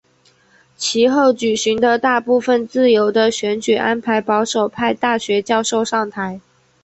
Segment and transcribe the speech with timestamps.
[0.77, 6.41] 其后举行的大部分自由的选举安排保守派大学教授上台。